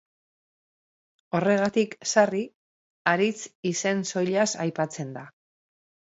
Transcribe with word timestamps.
Horregatik, 1.39 1.93
sarri 2.13 2.41
haritz 3.13 3.37
izen 3.75 4.03
soilaz 4.15 4.49
aipatzen 4.67 5.15
da. 5.21 5.29